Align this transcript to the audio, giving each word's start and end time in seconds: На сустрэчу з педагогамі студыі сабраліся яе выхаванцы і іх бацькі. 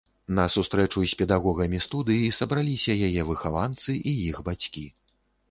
На 0.37 0.43
сустрэчу 0.53 1.03
з 1.11 1.17
педагогамі 1.19 1.81
студыі 1.87 2.31
сабраліся 2.39 2.97
яе 3.09 3.21
выхаванцы 3.29 3.97
і 4.09 4.17
іх 4.27 4.43
бацькі. 4.51 4.87